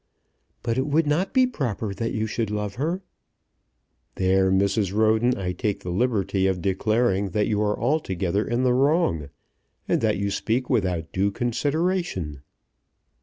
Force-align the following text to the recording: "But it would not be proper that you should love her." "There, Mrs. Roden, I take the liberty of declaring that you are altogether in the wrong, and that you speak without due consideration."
"But 0.63 0.79
it 0.79 0.87
would 0.87 1.05
not 1.05 1.31
be 1.31 1.45
proper 1.45 1.93
that 1.93 2.11
you 2.11 2.25
should 2.25 2.49
love 2.49 2.73
her." 2.73 3.03
"There, 4.15 4.51
Mrs. 4.51 4.91
Roden, 4.91 5.37
I 5.37 5.51
take 5.51 5.81
the 5.81 5.91
liberty 5.91 6.47
of 6.47 6.59
declaring 6.59 7.29
that 7.37 7.45
you 7.45 7.61
are 7.61 7.79
altogether 7.79 8.43
in 8.43 8.63
the 8.63 8.73
wrong, 8.73 9.29
and 9.87 10.01
that 10.01 10.17
you 10.17 10.31
speak 10.31 10.71
without 10.71 11.11
due 11.13 11.29
consideration." 11.29 12.41